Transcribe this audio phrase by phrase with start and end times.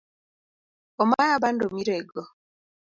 [1.01, 2.21] Omaya bando mirego